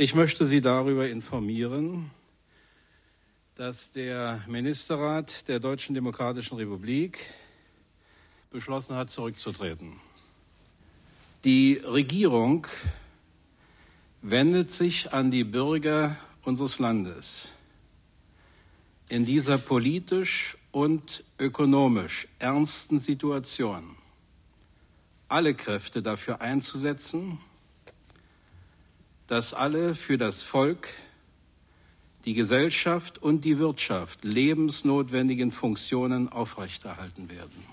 [0.00, 2.12] Ich möchte Sie darüber informieren,
[3.56, 7.18] dass der Ministerrat der Deutschen Demokratischen Republik
[8.52, 9.94] beschlossen hat, zurückzutreten.
[11.42, 12.68] Die Regierung
[14.22, 17.50] wendet sich an die Bürger unseres Landes
[19.08, 23.96] in dieser politisch und ökonomisch ernsten Situation
[25.26, 27.40] alle Kräfte dafür einzusetzen,
[29.28, 30.88] dass alle für das Volk,
[32.24, 37.64] die Gesellschaft und die Wirtschaft lebensnotwendigen Funktionen aufrechterhalten werden.